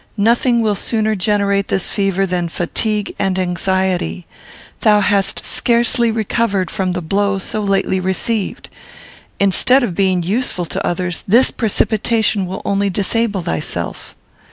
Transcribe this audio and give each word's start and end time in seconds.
Nothing 0.17 0.61
will 0.63 0.73
sooner 0.73 1.13
generate 1.13 1.67
this 1.67 1.91
fever 1.91 2.25
than 2.25 2.49
fatigue 2.49 3.13
and 3.19 3.37
anxiety. 3.37 4.25
Thou 4.79 4.99
hast 4.99 5.45
scarcely 5.45 6.09
recovered 6.09 6.71
from 6.71 6.93
the 6.93 7.03
blow 7.03 7.37
so 7.37 7.61
lately 7.61 7.99
received. 7.99 8.67
Instead 9.39 9.83
of 9.83 9.93
being 9.93 10.23
useful 10.23 10.65
to 10.65 10.83
others, 10.83 11.23
this 11.27 11.51
precipitation 11.51 12.47
will 12.47 12.63
only 12.65 12.89
disable 12.89 13.43
thyself. 13.43 14.15